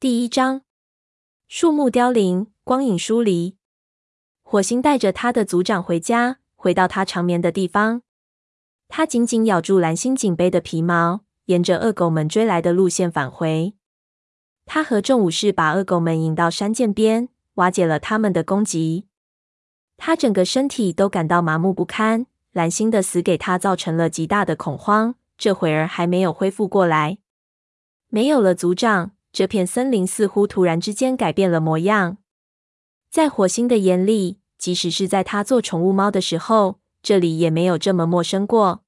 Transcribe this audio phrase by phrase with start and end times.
[0.00, 0.62] 第一章，
[1.46, 3.58] 树木凋零，光影疏离。
[4.40, 8.00] 火星带着他的族长回家，回到他长眠的地方。
[8.88, 13.74] 他紧紧咬住蓝星颈背的皮毛，沿着恶狗们追来的路线返回。
[14.64, 19.06] 他和众武士把恶狗们引到山涧边，瓦解了他们的攻击。
[19.98, 22.24] 他整个身体都感到麻木不堪。
[22.52, 27.18] 蓝星的死给他造成了极大的恐慌，这会儿还没有恢复过来。
[28.08, 32.18] 没有了族长，这片森林似乎突然之间改变了模样。
[33.10, 38.84] 在火星的眼里，即使是在他做宠物猫的时候，这里也没有这么陌生过。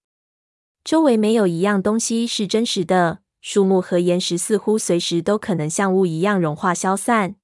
[0.84, 7.36] 周围没有一样东西是真实的，树木和岩石似乎随时都可能像雾一样融化消散。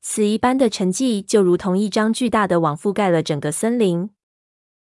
[0.00, 4.10] 此一般的沉寂，就如同一张巨大的网覆盖了整个森林。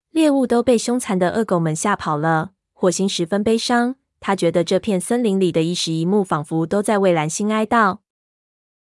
[0.10, 2.52] 猎物都被凶残的恶狗们吓跑了。
[2.72, 3.96] 火星十分悲伤，
[4.26, 7.98] 他觉得这片森林里的一时一幕，仿佛都在为蓝星哀悼。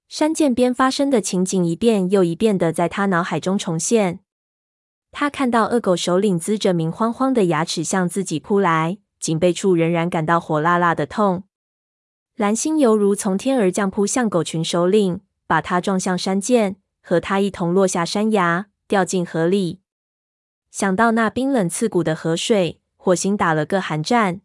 [0.06, 4.20] 山涧边发生的情景，一遍又一遍的在他脑海中重现。
[5.10, 11.42] 他看到恶狗首领龇着明晃晃的牙齿向自己扑来，颈背处仍然感到火辣辣的痛。
[12.36, 15.20] 蓝星犹如从天而降扑向狗群首领。
[15.44, 19.80] 把他撞向山涧，和他一同落下山崖，掉进河里。
[20.70, 24.40] 想到那冰冷刺骨的河水，火星打了个寒战。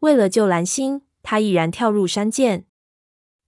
[0.00, 2.64] 为了救蓝星，他毅然跳入山涧。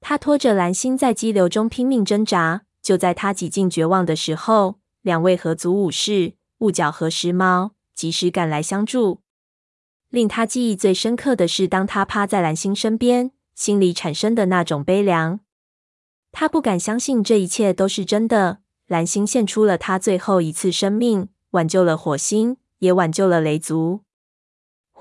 [0.01, 2.63] 他拖着蓝星在激流中拼命挣扎。
[2.83, 9.21] 就在他几近绝望的时候，两位河族武士雾角和时髦及时赶来相助。
[10.09, 15.41] 令他记忆最深刻的是，当他趴在蓝星身边，心里产生的那种悲凉。
[16.33, 18.61] 他不敢相信这一切都是真的。
[18.87, 24.01] 蓝星献出了他最后一次生命，挽救了火星，也挽救了雷族。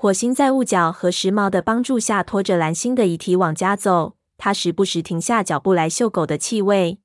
[0.02, 4.16] 火星在雾角和时髦的帮助下，拖着蓝星的遗体往家走。
[4.38, 7.00] 他时不时停下脚步来嗅狗的气味。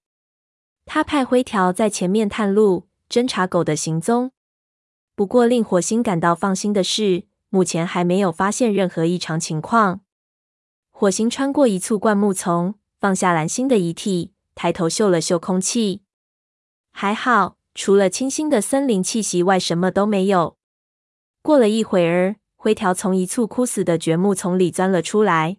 [0.85, 4.31] 他派灰条在前面探路，侦查狗的行踪。
[5.13, 9.99] 不过，令火星感到放心的是，目前还没有发现任何异常情况。
[10.89, 12.75] 火星穿过一簇灌木丛。
[13.01, 16.01] 放下蓝星的遗体，抬头嗅了嗅空气，
[16.93, 20.55] 还好，除了清新的森林气息外，什么都没有。
[21.41, 25.57] 过了一会儿，灰条从一簇枯死的蕨木丛里钻了出来。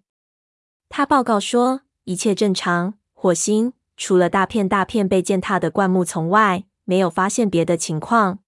[0.88, 2.94] 他报告说，一切正常。
[3.12, 8.40] 火星除了大片大片被践踏的灌木丛外，没有发现别的情况。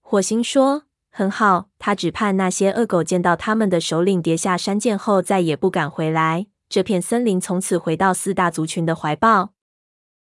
[0.00, 9.52] 火星说：“很好，他只盼那些恶狗见到他们的首领跌下山涧后，再也不敢回来。”这片森林从此回到四大族群的怀抱。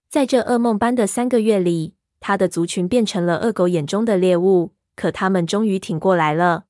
[0.09, 4.73] 在这噩梦般的三个月里，他的族群变成了恶狗眼中的猎物。
[4.97, 6.65] 可他们终于挺过来了。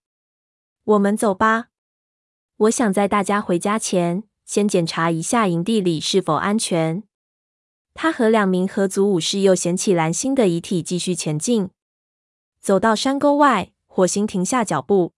[0.87, 1.71] 我们走吧。
[2.59, 7.03] 我想在大家回家前，先检查一下营地里是否安全。
[7.93, 11.71] 他和两名合族武士又捡起蓝星的遗体，继续前进。
[12.61, 15.13] 走到山沟外，火星停下脚步。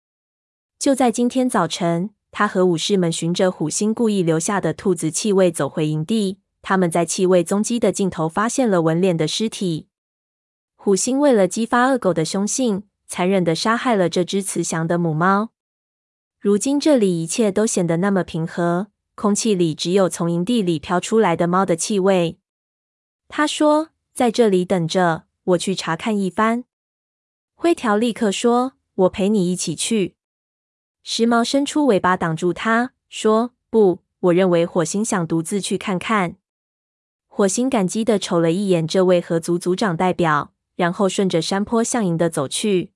[0.78, 2.10] 就在今天早晨。
[2.30, 6.40] 他和武士们循着虎星故意留下的兔子气味走回营地。
[6.62, 9.88] 他们在气味踪迹的尽头发现了纹脸的尸体。
[10.76, 15.50] 虎星为了激发恶狗的凶性，残忍地杀害了这只慈祥的母猫。
[16.40, 22.38] 如今这里一切都显得那么平和，空气里只有从营地里飘出来的猫的气味。
[23.26, 26.62] 他说：“在这里等着，我去查看一番。”
[27.56, 30.14] 灰条立刻说：“我陪你一起去。”
[31.02, 36.36] 时髦伸出尾巴挡住他，说：“不，我认为火星想独自去看看。”
[37.26, 42.92] 火星感激的瞅了一眼这位河族族长代表，然后顺着山坡向营地走去。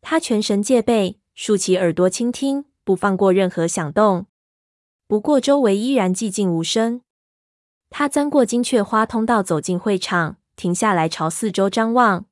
[0.00, 4.26] 他全神戒备，竖起耳朵倾听，不放过任何响动。
[5.06, 7.02] 不过周围依然寂静无声。
[7.90, 12.26] 他钻过金雀花通道，走进会场，停下来朝四周张望。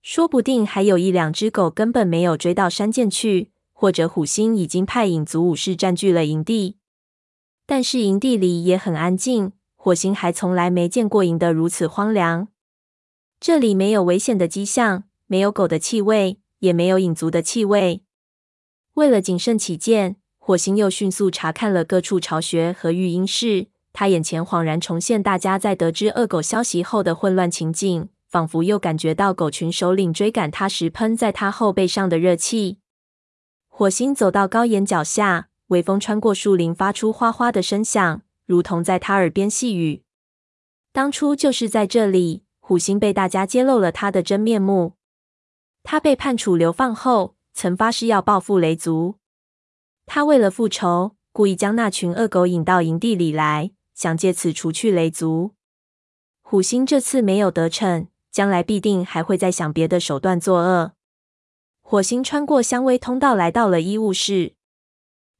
[0.00, 3.50] 说不定还有一两只狗根本没有追到山涧去。
[3.74, 6.78] 或者虎星已经派影族武士占据了营地，
[7.66, 9.52] 但是营地里也很安静。
[9.76, 12.48] 火星还从来没见过营地如此荒凉。
[13.38, 18.03] 这里没有危险的迹象，没有狗的气味，也没有影族的气味。
[18.94, 23.66] 为了谨慎起见，火星又迅速查看了各处巢穴和育婴室。
[23.92, 32.78] 他眼前恍然重现大家在得知恶狗消息后的混乱情景，仿佛又感觉到狗群首领追赶他时喷在他后背上的热气。
[33.68, 40.02] 火星走到高岩脚下，微风穿过树林，发出哗哗的声响，如同在他耳边细语。
[40.92, 44.92] 当初就是在这里，虎星被大家揭露了他的真面目。
[45.82, 49.14] 他被判处流放后，曾发誓要报复雷族。
[50.04, 55.52] 他为了复仇，故意将那群恶狗引到营地里来，想借此除去雷族。
[56.42, 60.92] 虎星这次没有得逞，将来必定还会再想别的手段作恶。
[61.80, 64.54] 火星穿过香薇通道，来到了医务室。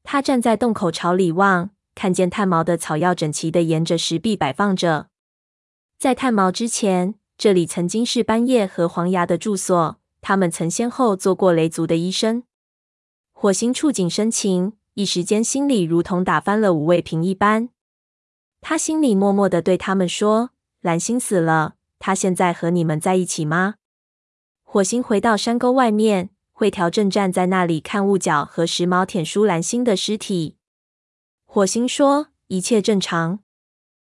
[0.02, 5.08] 他站在洞口朝里望，看见炭毛的草药整齐地沿着石壁摆放着。
[5.98, 12.44] 在炭毛之前，这里曾经是斑叶和黄牙的住所，他们曾先后做过雷族的医生。
[13.34, 17.68] 火星触景生情，一时间心里如同打翻了五味瓶一般。
[18.62, 20.52] 他心里默默的对他们说。
[20.80, 23.74] 蓝星死了，他现在和你们在一起吗？
[24.62, 30.56] 火星回到山沟外面，灰条正站在那里看雾角和时髦舔梳蓝星的尸体。
[31.44, 33.40] 火星说：“一切正常。”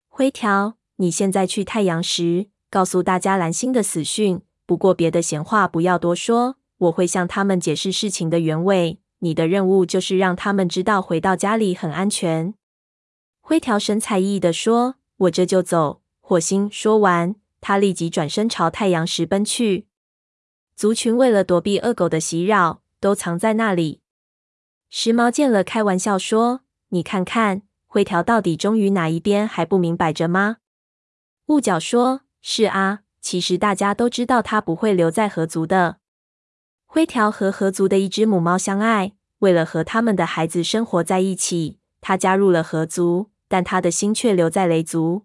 [0.09, 4.43] 灰条，你现在去太阳石，告诉大家蓝星的死讯。
[4.73, 8.99] 不过别的闲话不要多说，我会向他们解释事情的原委。
[9.19, 12.55] 你的任务就是让他们知道回到家里很安全。
[13.43, 14.95] 灰条神采奕奕地说
[15.29, 19.89] ：“我这就走。”火星说完，他立即转身朝太阳石奔去。
[20.75, 24.01] 族群为了躲避恶狗的袭扰，都藏在那里。
[24.89, 30.57] 时髦见了，开玩笑说：“你看看，灰条到底忠于哪一边还不明摆着吗？”
[31.49, 35.97] 雾角说：“是啊，其实大家都知道他不会留在河族的。
[36.85, 45.25] 灰条和河族的一只母猫相爱，为了和他们的孩子生活在一起，他加入了河族，但他的心却留在雷族。”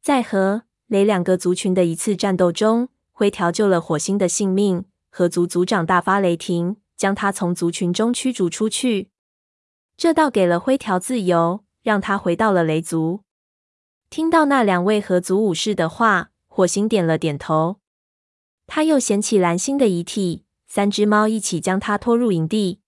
[0.00, 4.86] 在和雷两个族群的一次战斗中，灰条救了火星的性命。
[5.12, 9.10] 河族族长大发雷霆，将他从族群中驱逐出去。
[9.96, 13.24] 这倒给了灰条自由，让他回到了雷族。
[14.08, 17.76] 听到那两位河族武士的话，火星点了点头。
[18.66, 22.80] 他又捡起蓝星的遗体，三只猫一起将它拖入营地。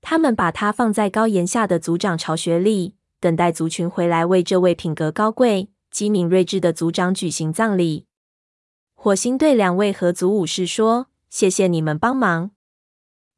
[0.00, 5.70] 他们把它放在高岩下的族长巢穴里，等待族群回来为这位品格高贵。
[5.90, 8.06] 机敏睿智的族长举行葬礼。
[8.94, 12.52] 火星对两位合族武士说：“谢谢你们帮忙。”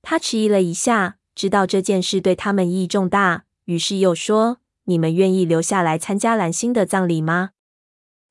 [0.02, 7.50] 他迟疑了一下，知道这件事对他们意义重大，于是又说：“你们愿意留下来参加蓝星的葬礼吗？”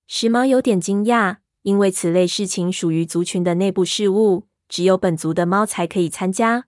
[0.07, 6.65] 时髦有点惊讶，因为此类事情属于族群的内部事务，只有本族的猫才可以参加。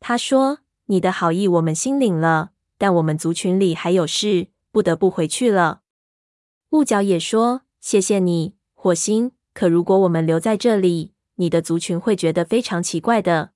[0.00, 5.82] 他说：“你的好意我们心领了，但我们族群里还有事，不得不回去了。”
[6.70, 9.32] 雾角也说：“谢谢你，火星。
[9.52, 13.50] 可如果我们留在这里，你的族群会觉得非常奇怪的。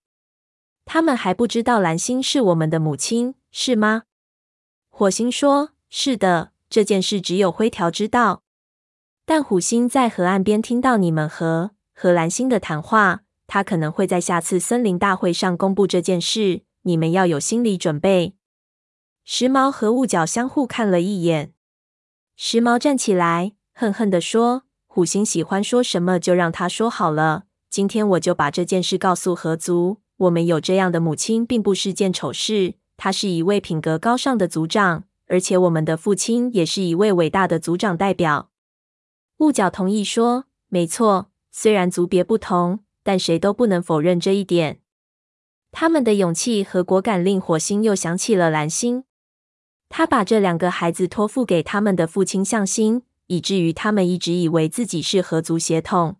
[0.84, 4.02] 他们还不知道蓝星是我们的母亲，是吗？”
[4.90, 8.41] 火星说：“是的，这件事只有灰条知道。
[9.24, 16.62] 但虎星在河岸边听到你们和和蓝星的谈话，他可能会在下次森林大会上公布这件事。
[16.82, 18.34] 你们要有心理准备。”
[19.24, 21.52] 时髦和雾角相互看了一眼。
[22.36, 27.44] 时髦站起来，恨恨地说：“虎星喜欢说什么就让他说好了。
[27.70, 30.00] 今天我就把这件事告诉河族。
[30.16, 32.74] 我们有这样的母亲，并不是件丑事。
[32.96, 38.50] 他是一位品格高尚的族长，而且我们的父亲也是一位伟大的族长代表。”
[39.38, 44.80] 雾角同意说：“没错，虽然族别不同，但谁都不能否认这一点。
[45.70, 49.04] 他们的勇气和果敢令火星又想起了蓝星。”
[49.88, 56.16] 他把这两个孩子托付给他们的父亲向星，以至于他们一直以为自己是合族血统。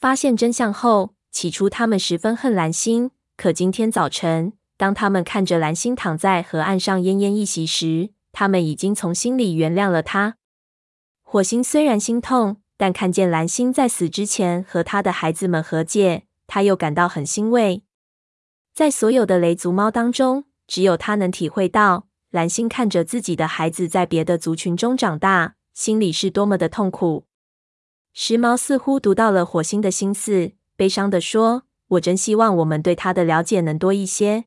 [0.00, 3.12] 发现真相后，起初他们十分恨蓝星。
[3.36, 10.36] 可今天早晨，当他们看着蓝星躺在河岸上奄奄一息时，他们已经从心里原谅了他。
[11.32, 17.84] 火星虽然心痛，但看见蓝星在死之前和他的孩子们和解，他又感到很欣慰。
[18.74, 22.06] 在所有的雷族猫当中，只有他能体会到。
[22.28, 27.24] 蓝星看着自己的孩子在别的族群中长大，心里是多么的痛苦。
[28.12, 31.62] 时髦似乎读到了火星的心思，悲伤地说
[31.96, 34.44] ：“我真希望我们对他的了解能多一些。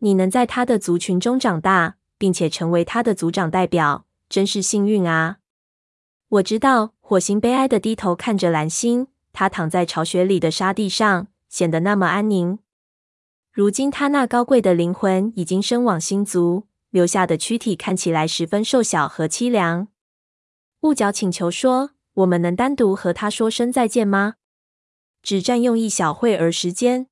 [0.00, 5.36] 你能在他的族群中长大，并且成为他的族长代表，真是幸运啊！”
[6.28, 6.94] 我知道。
[7.06, 12.58] 火星悲哀地低头看着蓝星，他躺在巢穴里的沙地上，显得那么安宁。
[13.52, 16.66] 如今他那高贵的灵魂已经升往星族。
[16.90, 19.88] 留下的躯体看起来十分瘦小和凄凉。
[20.82, 24.34] 雾角请求说：“我们能单独和他说声再见吗？
[25.20, 27.08] 只占用一小会儿时间。”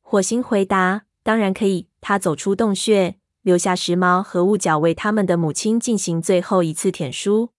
[0.00, 7.50] 火星回答：“当然可以。”他走出洞穴，留下时髦和雾角为他们的母亲进行最后一次舔梳。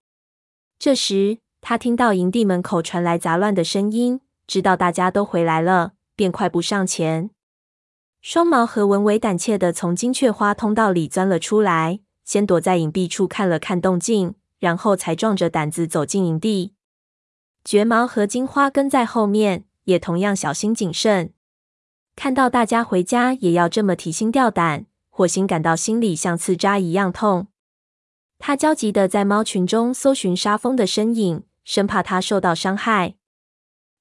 [0.83, 7.29] 这时，他听到营地门口传来杂乱的声音，知道大家都回来了，便快步上前。
[8.21, 16.73] 双毛和文伟胆怯地从金雀花通道里钻了出来，先躲在隐蔽处看了看动静，然后才壮着胆子走进营地。
[17.63, 21.31] 绝毛和金花跟在后面，也同样小心谨慎。
[22.17, 27.47] 看到大家回家也要这么提心吊胆，火星感到心里像刺扎一样痛。
[28.45, 33.15] 他焦急地在猫群中搜寻沙蜂的身影，生怕它受到伤害。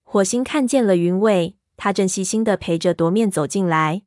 [0.02, 4.02] 火星看见了云尾，他正细心地陪着夺面走进来。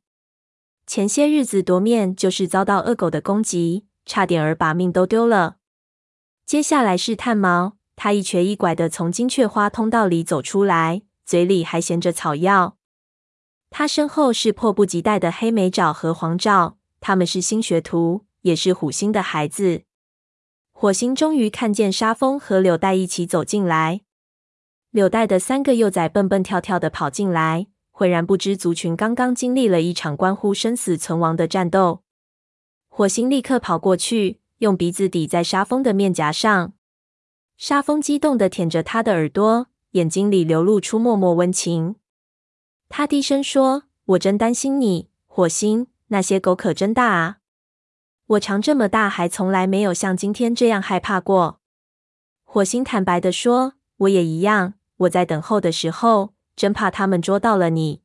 [0.86, 5.56] 前些日子夺面就是遭到恶狗的攻击，差点儿把命都丢了。
[6.44, 12.76] 接下来是炭毛，他一瘸一拐地从金雀花通道里走出来，嘴里还衔着草药。
[13.70, 19.84] 他身后是迫不及待的黑莓爪和黄爪，他们是新学徒，也是虎星的孩子。
[20.78, 24.02] 火星终于看见沙蜂和柳带一起走进来，
[24.90, 32.02] 柳带的三个幼崽蹦蹦跳跳的跑进来，浑然不知族群刚刚经历了一场关乎生死存亡的战斗。
[32.88, 36.74] 火星立刻跑过去，用鼻子抵在沙蜂的面颊上。
[37.56, 41.96] 沙蜂激动的舔着他的耳朵，眼睛里流露出默默温情。
[42.90, 47.38] 他低声说：“我真担心你，火星，那些狗可真大啊！
[48.26, 51.60] 我长这么大还从来没有像今天这样害怕过。”
[52.44, 58.02] 火星坦白的说：“我也一样，我在等候的时候，真怕他们捉到了你。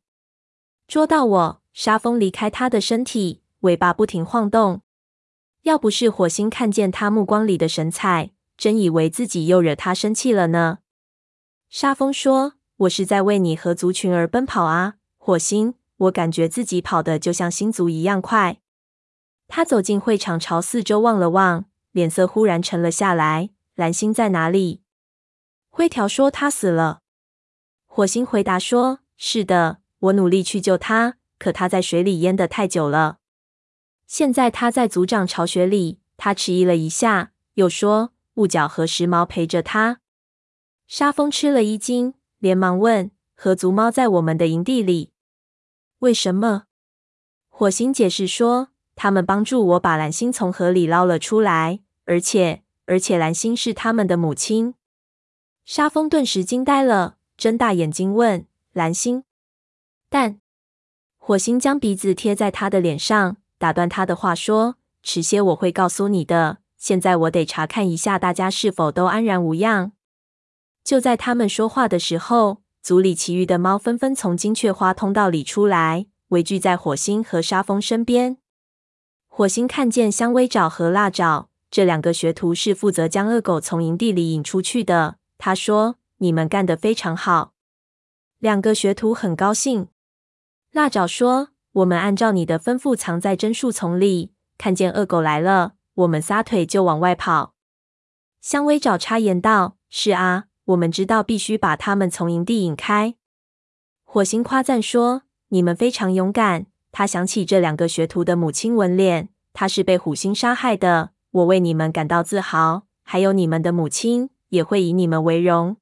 [0.88, 4.82] 捉到我。”沙蜂离开他的身体，尾巴不停晃动。
[5.62, 10.80] 要不是火星看见他目光里的神采，真以为自己又惹他生气了呢。
[11.70, 12.54] 沙蜂说。
[12.82, 15.76] 我是在为你和族群而奔跑啊，火星！
[15.98, 18.61] 我感觉自己跑得就像星族一样快。
[19.54, 23.50] 他走进会场，朝四周望了望，脸色忽然沉了下来。
[23.76, 24.82] 蓝星在哪里？
[25.70, 27.02] 灰条说他死了。
[27.86, 33.18] 火星回答说：是的，我努力去救他，可他在水里淹得太久了。
[34.08, 36.00] 现在他在族长巢穴里。
[36.16, 40.00] 他迟疑了一下，又说：雾角和时髦陪着他。
[40.88, 42.14] 沙风吃了一惊。
[42.40, 45.12] 连忙问：“和族猫在我们的营地里，
[46.00, 46.64] 为什么？”
[47.50, 54.76] 火星解释说：“他们帮助我把蓝星从河里捞了出来，而且，而且蓝星是他们的母亲。”
[55.66, 59.24] 沙蜂顿时惊呆了，睁大眼睛问：“蓝星？”
[60.10, 60.40] 但
[61.18, 66.58] 火星将鼻子贴在他的脸上，打断他的话说：“迟些我会告诉你的。
[66.78, 69.94] 现在我得查看一下大家是否都安然无恙。”
[70.84, 78.38] 就在他们说话的时候，族里其余的猫纷纷从金雀花通道里出来，围聚在火星和沙蜂身边。
[79.34, 85.16] 火星看见香薇爪和辣爪这两个学徒是负责将恶狗从营地里引出去的。
[85.38, 87.54] 他说：“你们干得非常好。”
[88.40, 89.88] 两个学徒很高兴。
[90.74, 97.54] 辣爪说：“我们按照你的吩咐藏在针树丛里，看见恶狗来了，我们撒腿就往外跑。”
[98.42, 103.16] 香薇爪插言道：“是啊。”我们知道必须把他们从营地引开。
[104.04, 111.12] 火星夸赞说：“你们非常勇敢。”他想起这两个学徒的母亲文脸，她是被虎心杀害的。
[111.32, 115.78] 我为你们感到自豪，还有你们的母亲也会以你们为荣。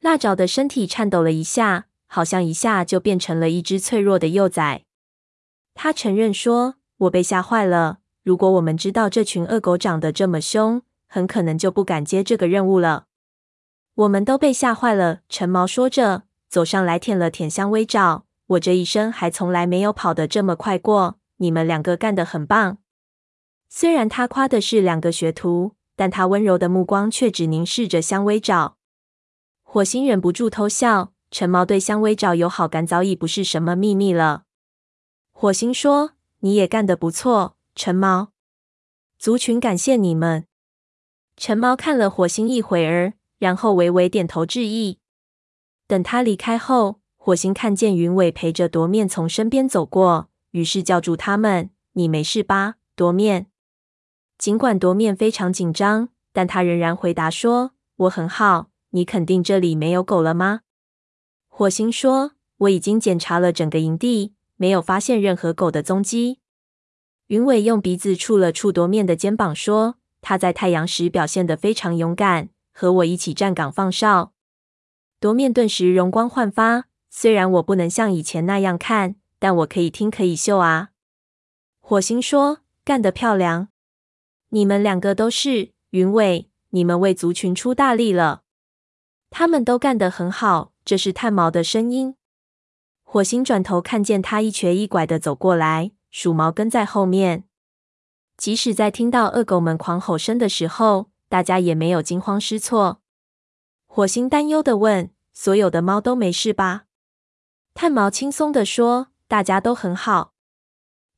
[0.00, 4.82] 辣爪的身体颤抖了一下，好像一下就变成了一只脆弱的幼崽。
[5.74, 7.98] 他承认说：“我被吓坏了。
[8.22, 13.06] 如果我们知道这群恶狗长得这么凶，很可能就不敢接这个任务了。”
[13.94, 15.20] 我们都被吓坏了。
[15.28, 18.25] 陈毛说着，走上来舔了舔香薇爪。
[18.46, 21.18] 我这一生还从来没有跑得这么快过。
[21.36, 22.78] 你们两个干得很棒。
[23.68, 28.76] 虽然他夸的是两个学徒，但他温柔的目光却只凝视着香薇爪。
[29.62, 31.12] 火星忍不住偷笑。
[31.30, 34.44] 陈毛对香薇爪有好感，早已不是什么秘密了。
[35.32, 38.32] 火星说：“你也干得不错，陈毛。
[39.18, 40.46] 族群感谢你们。”
[41.36, 43.14] 陈毛看了火星一会儿。
[43.38, 44.98] 然后微微点头致意。
[45.86, 53.48] 等他离开后，火星看见云尾陪着夺面从身边走过，于是叫住他们：“你没事吧，夺面？”
[54.38, 57.72] 尽管夺面非常紧张，但他仍然回答说
[58.06, 58.68] ：“我很好。
[58.90, 60.60] 你肯定这里没有狗了吗？”
[61.50, 66.38] 火星说：“我已经检查了整个营地，没有发现任何狗的踪迹。”
[67.26, 74.32] 云尾用鼻子触了触夺面的肩膀，说：“他在太阳时表现得非常勇敢。”和我一起站岗放哨，
[75.18, 76.85] 夺面顿时容光焕发。
[77.18, 80.90] 虽然我不能像以前那样看，但我可以听，可以嗅啊。
[81.80, 83.68] 火星说：“干得漂亮！
[84.50, 88.42] 你们两个都是云尾，你们为族群出大力了。
[89.30, 92.16] 他们都干得很好。”这是炭毛的声音。
[93.02, 97.44] 火星转头看见他一瘸一拐的走过来，鼠毛跟在后面。
[98.36, 103.00] 即使在听到恶狗们狂吼声的时候，大家也没有惊慌失措。
[103.86, 106.82] 火星担忧的问：“所有的猫都没事吧？”
[107.76, 110.32] 炭毛轻松地说：“大家都很好。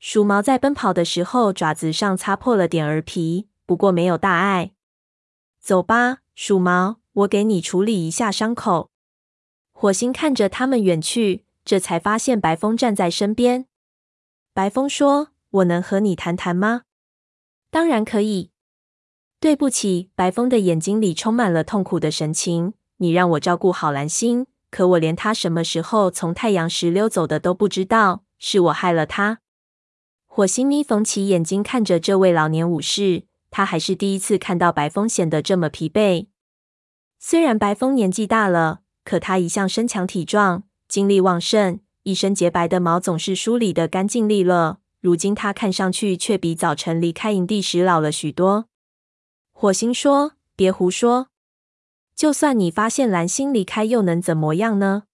[0.01, 4.73] 鼠毛在奔跑的时候爪子上擦破了点儿皮，不过没有大碍。
[5.61, 8.91] 走吧，鼠毛，我给你处理一下伤口。”
[9.71, 13.67] 火星看着他们远去，这才发现白风站在身边。
[14.53, 15.29] 白风说
[15.63, 16.83] ：“我能和你谈谈吗
[17.71, 18.51] ？”“当然可以。
[19.39, 22.75] ”“对不起。”白风的眼睛里充满了痛苦的神情。
[22.99, 29.41] “你让我照顾好蓝星，可我连他什么时候从太阳石溜走的都不知道，是我害了他。”
[30.27, 36.27] 火星眯缝起眼睛看着这位老年武士，他还是第一次看到白风显得这么疲惫。
[37.19, 41.81] 虽然白风年纪大了，可他一向身强体壮，精力旺盛。
[42.05, 48.67] 一身洁白的毛总是梳理的干净利落，如今他看上去却比早晨离开营地时老了许多。
[49.53, 51.28] 火星说：“别胡说！
[52.19, 55.05] 就算你发现蓝星离开，又能怎么样呢？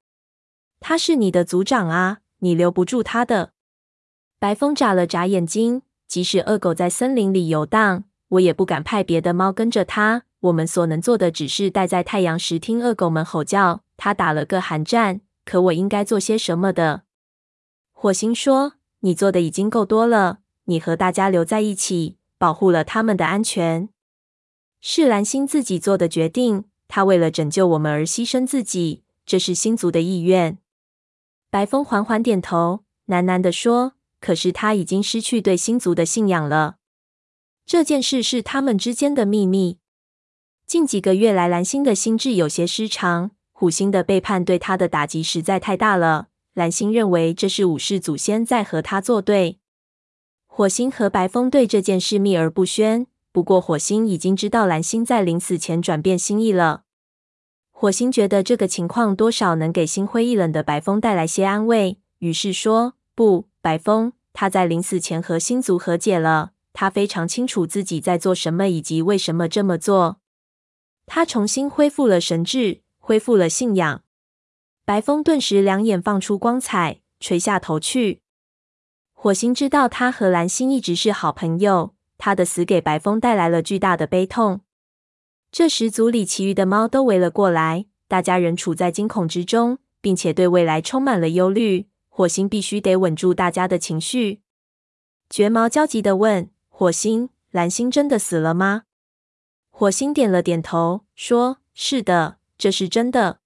[0.80, 3.52] 他是你的族长啊，你留不住他的。”
[4.40, 10.22] 白风眨了眨眼睛，即使恶狗在森林里游荡，我也不敢派别的猫跟着他。
[10.40, 13.82] 我们所能做的，只是待在太阳石听恶狗们吼叫。
[13.98, 15.20] 他打了个寒战。
[15.44, 17.02] 可我应该做些什么的？
[17.92, 20.38] 火星说：“你做的已经够多了。
[20.64, 23.90] 你和大家留在一起，保护了他们的安全，
[24.80, 26.64] 是蓝星自己做的决定。
[26.88, 30.58] 他为了拯救我们而牺牲自己，这是星族的意愿。”
[31.50, 36.76] 白风缓缓点头，喃喃地说：“可是他已经失去对星族的信仰了。
[37.64, 39.78] 这件事是他们之间的秘密。
[40.66, 46.26] 近几个月来，蓝星的心智有些失常。”虎星的背叛对他的打击实在太大了。
[46.54, 49.60] 蓝星认为这是武士祖先在和他作对。
[50.46, 53.06] 火星和白风对这件事秘而不宣。
[53.34, 56.84] 不过，火星已经知道蓝星在临死前转变心意了。
[57.72, 66.52] 火星觉得这个情况多少能给心灰意冷的白风带来些安慰，于是说：“不，白风，他在临死前和星族和解了。
[66.72, 70.20] 他非常清楚自己在做什么以及为什么这么做。
[71.06, 74.02] 他重新恢复了神智。”恢复了信仰，
[74.86, 78.22] 白风顿时两眼放出光彩，垂下头去。
[79.12, 84.60] 火星知道他和蓝星一直是好朋友，他的死给白风带来了巨大的悲痛。
[85.52, 91.88] 这时，族里其余的猫都围了过来，大家仍处在惊恐之中，并且对未来充满了忧虑。
[92.08, 94.40] 火星必须得稳住大家的情绪。
[95.28, 98.82] 绝毛焦急地问：“火星，蓝星真的死了吗？”
[99.70, 103.40] 火星点了点头，说：“是的。”这是真的。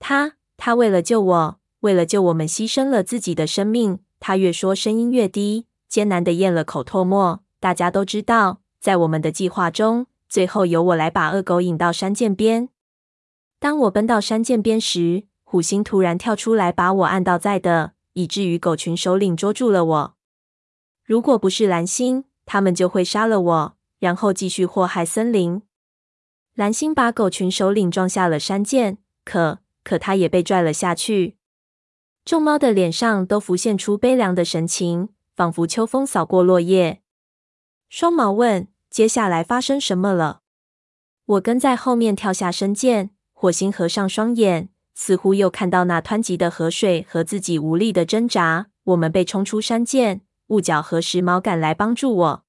[0.00, 4.00] 他他为了救我，为了救我们，牺牲了自己的生命。
[4.18, 7.44] 他越说声音越低，艰难地咽了口唾沫。
[7.58, 12.68] 大家都知道，在我们的计划中，最后由我来把恶狗引到山涧边。
[13.58, 20.16] 当我奔到山涧边时，虎星突然跳出来，把我按倒在地，以至于狗群首领捉住了我。
[21.04, 25.62] 如果不是蓝星，他们就会杀了我，然后继续祸害森林。
[26.54, 31.36] 蓝星把狗群首领撞下了山涧，可可他也被拽了下去。
[32.24, 37.02] 众猫的脸上都浮现出悲凉的神情，仿佛秋风扫过落叶。
[37.88, 40.40] 双毛问：“接下来发生什么了？”
[41.26, 43.10] 我跟在后面跳下山涧。
[43.38, 48.68] 火星合上双眼，似乎又看到那湍急的河水和自己无力的挣扎。
[48.84, 52.44] 我们被冲出山涧，雾角和时髦赶来帮助我。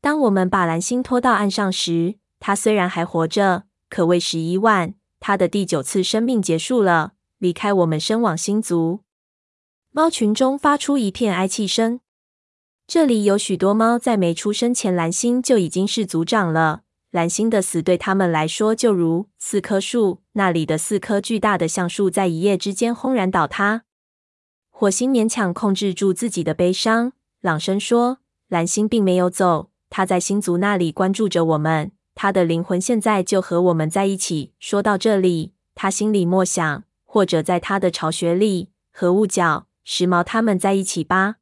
[0.00, 4.94] 当我们把蓝星拖到岸上时，他虽然还活着，可为时已晚。
[5.18, 9.00] 他的第九次生命结束了，离开我们，身往星族。
[9.90, 11.98] 猫群中发出一片哀泣声。
[12.88, 16.82] 这里有许多猫在没出生前，蓝星就已经是族长了。
[17.10, 23.82] 蓝星的死对他们来说，就如四棵树，那里的四棵巨大的橡树在一夜之间轰然倒塌。
[24.70, 34.52] 火星勉强控制住自己的悲伤，朗声说：“蓝星并没有走，他在星族那里关注着我们。”他的灵魂现在就和我们在一起。
[34.60, 41.36] 说到这里，他心里默想：或者在他的巢穴里，和雾角、时髦他们在一起吧。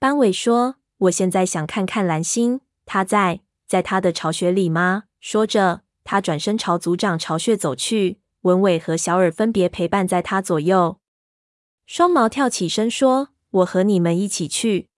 [0.00, 8.20] 斑尾说：“我现在想看看蓝星，他在在他的巢穴里吗？”说着，他转身朝族长巢穴走去。
[8.42, 11.00] 文伟和小耳分别陪伴在他左右。
[11.84, 14.88] 双毛跳起身说：“我和你们一起去。”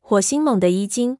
[0.00, 1.18] 火星猛地一惊。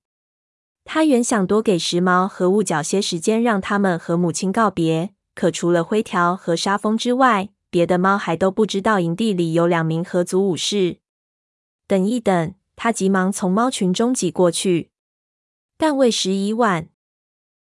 [0.85, 5.11] 他原想多给时髦和雾角些时间，让他们和母亲告别。
[5.35, 10.99] 可除了灰条和沙风之外，别的猫还都不知道营地里有两名合族武士。
[11.87, 14.91] 等一等，他急忙从猫群中挤过去。
[15.77, 16.89] 但为时已晚。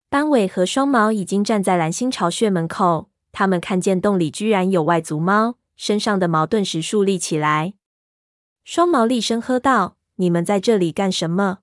[0.10, 7.74] 斑尾和双毛已经站在蓝星巢穴门口，他们看见洞里居然有外族猫，身上的毛顿时竖立起来。
[8.66, 11.60] 双毛厉声喝道：“你们在这里干什么？”